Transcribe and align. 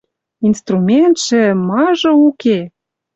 Инструментшӹ— 0.47 1.43
мажы 1.69 2.11
уке! 2.27 2.59